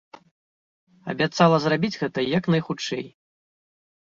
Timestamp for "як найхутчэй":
2.37-3.05